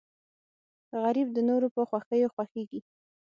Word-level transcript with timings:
غریب 1.01 1.27
د 1.33 1.37
نورو 1.49 1.67
په 1.75 1.81
خوښیو 1.89 2.33
خوښېږي 2.35 2.79